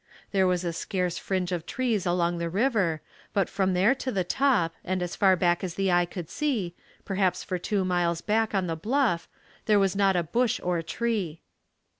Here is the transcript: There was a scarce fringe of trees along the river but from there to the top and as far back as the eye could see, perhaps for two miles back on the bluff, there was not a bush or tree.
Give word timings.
There 0.31 0.47
was 0.47 0.63
a 0.65 0.73
scarce 0.73 1.19
fringe 1.19 1.51
of 1.51 1.67
trees 1.67 2.07
along 2.07 2.39
the 2.39 2.49
river 2.49 3.01
but 3.33 3.47
from 3.47 3.75
there 3.75 3.93
to 3.93 4.11
the 4.11 4.23
top 4.23 4.73
and 4.83 4.99
as 5.03 5.15
far 5.15 5.35
back 5.35 5.63
as 5.63 5.75
the 5.75 5.91
eye 5.91 6.07
could 6.07 6.27
see, 6.27 6.73
perhaps 7.05 7.43
for 7.43 7.59
two 7.59 7.85
miles 7.85 8.19
back 8.21 8.55
on 8.55 8.65
the 8.65 8.75
bluff, 8.75 9.27
there 9.67 9.77
was 9.77 9.95
not 9.95 10.15
a 10.15 10.23
bush 10.23 10.59
or 10.63 10.81
tree. 10.81 11.41